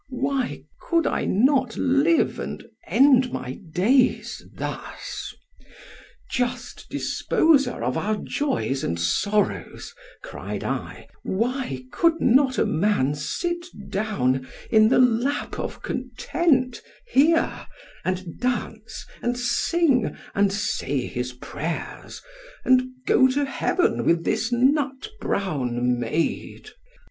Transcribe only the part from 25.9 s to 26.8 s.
maid?